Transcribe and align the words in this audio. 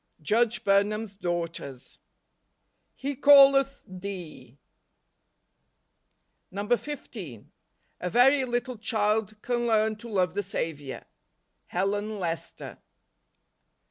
Judge 0.23 0.63
Burnham's 0.63 1.13
Daughters." 1.13 1.99
He 3.03 3.15
calleth 3.15 3.83
thee." 3.85 4.57
NOVEMBER. 6.49 6.73
129 6.75 7.41
15. 7.43 7.51
A 7.99 8.09
very 8.09 8.43
little 8.43 8.77
child 8.79 9.39
can 9.43 9.67
learn 9.67 9.95
to 9.97 10.09
love 10.09 10.33
the 10.33 10.41
Saviour. 10.41 11.03
Helen 11.67 12.17
Lester. 12.19 12.79